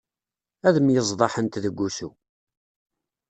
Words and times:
Ad 0.67 0.75
myeẓḍaḥent 0.81 1.59
deg 1.63 1.77
ussu. 1.85 2.09